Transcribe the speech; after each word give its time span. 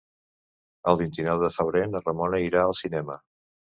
El 0.91 0.97
vint-i-nou 1.01 1.43
de 1.45 1.51
febrer 1.57 1.85
na 1.91 2.03
Ramona 2.07 2.41
irà 2.49 2.65
al 2.71 2.75
cinema. 2.81 3.19